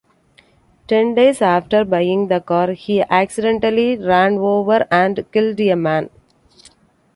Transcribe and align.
Ten 0.87 1.13
days 1.13 1.43
after 1.43 1.85
buying 1.85 2.27
the 2.27 2.39
car, 2.41 2.71
he 2.71 3.03
accidentally 3.03 3.95
ran 3.97 4.39
over 4.39 4.87
and 4.89 5.31
killed 5.31 5.59
a 5.61 5.75
man. 5.75 6.09